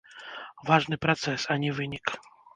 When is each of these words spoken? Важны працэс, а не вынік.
Важны 0.69 0.95
працэс, 1.05 1.47
а 1.55 1.59
не 1.67 1.71
вынік. 1.83 2.17